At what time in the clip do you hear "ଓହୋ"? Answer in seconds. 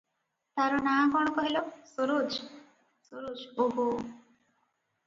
3.69-3.89